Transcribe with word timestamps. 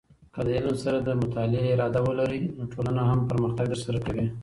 که 0.33 0.39
د 0.45 0.49
علم 0.57 0.75
سر 0.83 0.93
اراده 0.95 1.13
مطالعه 1.21 1.71
ولرې، 2.07 2.41
نو 2.57 2.63
ټولنه 2.73 3.01
هم 3.09 3.19
پرمختګ 3.29 3.65
در 3.69 3.79
سره 3.85 3.99
کوي. 4.05 4.25